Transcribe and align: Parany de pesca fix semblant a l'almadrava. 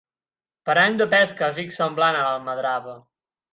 Parany 0.69 0.97
de 1.01 1.07
pesca 1.11 1.51
fix 1.59 1.79
semblant 1.83 2.19
a 2.23 2.27
l'almadrava. 2.29 2.99